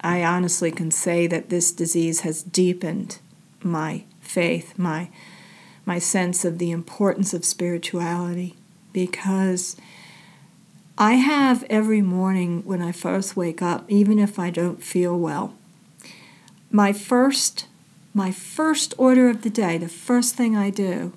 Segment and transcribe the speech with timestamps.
[0.00, 3.18] I honestly can say that this disease has deepened
[3.62, 5.10] my faith, my
[5.86, 8.54] my sense of the importance of spirituality
[8.92, 9.76] because
[10.96, 15.54] I have every morning when I first wake up, even if I don't feel well,
[16.70, 17.66] my first
[18.12, 21.12] my first order of the day, the first thing I do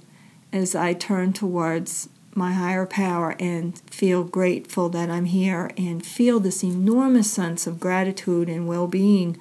[0.51, 6.39] is I turn towards my higher power and feel grateful that I'm here and feel
[6.39, 9.37] this enormous sense of gratitude and well being,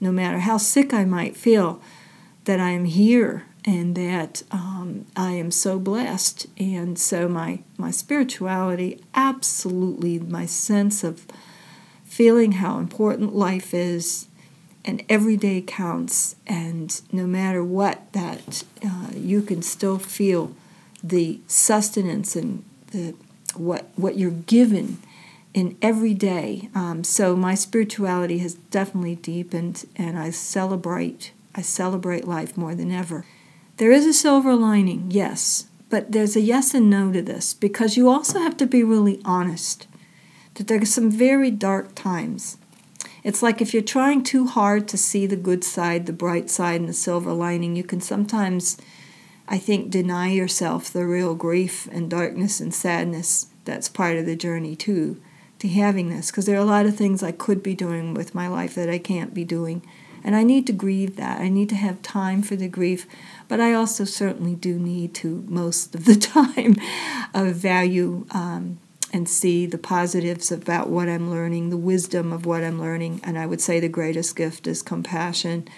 [0.00, 1.80] no matter how sick I might feel,
[2.44, 6.46] that I am here and that um, I am so blessed.
[6.58, 11.26] And so, my, my spirituality, absolutely, my sense of
[12.04, 14.28] feeling how important life is
[14.84, 20.54] and every day counts, and no matter what, that uh, you can still feel
[21.04, 23.14] the sustenance and the
[23.54, 24.98] what what you're given
[25.52, 26.68] in every day.
[26.74, 32.90] Um, so my spirituality has definitely deepened, and I celebrate I celebrate life more than
[32.90, 33.24] ever.
[33.76, 37.96] There is a silver lining, yes, but there's a yes and no to this because
[37.96, 39.86] you also have to be really honest
[40.54, 42.56] that there are some very dark times.
[43.22, 46.80] It's like if you're trying too hard to see the good side, the bright side,
[46.80, 48.76] and the silver lining, you can sometimes
[49.46, 54.36] I think, deny yourself the real grief and darkness and sadness that's part of the
[54.36, 55.20] journey too,
[55.58, 56.30] to having this.
[56.30, 58.88] Because there are a lot of things I could be doing with my life that
[58.88, 59.82] I can't be doing.
[60.22, 61.40] And I need to grieve that.
[61.40, 63.06] I need to have time for the grief.
[63.46, 66.76] But I also certainly do need to, most of the time,
[67.34, 68.78] value um,
[69.12, 73.20] and see the positives about what I'm learning, the wisdom of what I'm learning.
[73.22, 75.68] And I would say the greatest gift is compassion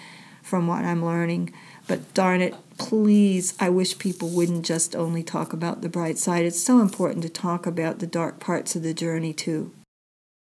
[0.46, 1.52] from what I'm learning.
[1.88, 6.44] But darn it, please, I wish people wouldn't just only talk about the bright side.
[6.44, 9.72] It's so important to talk about the dark parts of the journey too.